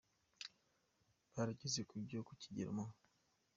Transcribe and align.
barageze 1.33 1.81
ku 1.89 1.95
byo 2.05 2.19
ku 2.27 2.33
kigero 2.41 2.71
Mu. 2.77 2.85